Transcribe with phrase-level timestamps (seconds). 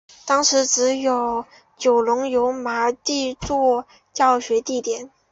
[0.25, 1.45] 当时只有
[1.77, 5.11] 九龙油麻地作教学地点。